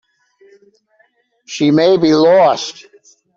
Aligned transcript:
She 1.45 1.69
may 1.69 1.95
be 1.95 2.15
lost. 2.15 2.87